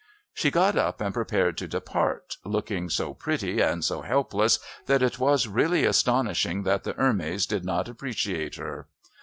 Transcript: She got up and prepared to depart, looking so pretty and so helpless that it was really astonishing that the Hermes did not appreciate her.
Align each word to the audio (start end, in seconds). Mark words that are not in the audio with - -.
She 0.33 0.49
got 0.49 0.75
up 0.75 0.99
and 0.99 1.13
prepared 1.13 1.59
to 1.59 1.67
depart, 1.67 2.37
looking 2.43 2.89
so 2.89 3.13
pretty 3.13 3.61
and 3.61 3.85
so 3.85 4.01
helpless 4.01 4.57
that 4.87 5.03
it 5.03 5.19
was 5.19 5.47
really 5.47 5.85
astonishing 5.85 6.63
that 6.63 6.83
the 6.85 6.93
Hermes 6.93 7.45
did 7.45 7.63
not 7.63 7.87
appreciate 7.87 8.55
her. 8.55 8.87